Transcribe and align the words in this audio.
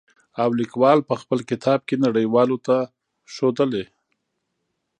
او 0.41 0.49
ليکوال 0.59 0.99
په 1.09 1.15
خپل 1.21 1.39
کتاب 1.49 1.79
کې 1.87 1.95
نړۍ 2.05 2.25
والو 2.29 2.57
ته 2.67 2.77
ښودلي. 3.33 3.85